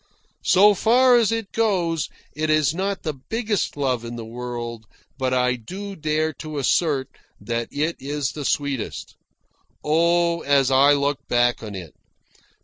[0.43, 4.87] So far as it goes it is not the biggest love in the world,
[5.19, 7.07] but I do dare to assert
[7.39, 9.15] that it is the sweetest.
[9.83, 11.93] Oh, as I look back on it!